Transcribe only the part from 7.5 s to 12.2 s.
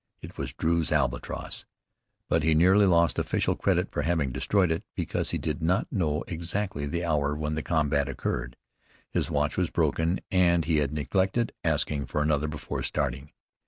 the combat occurred. His watch was broken and he had neglected asking